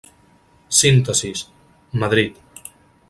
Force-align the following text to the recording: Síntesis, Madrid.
Síntesis, 0.79 1.39
Madrid. 2.01 2.33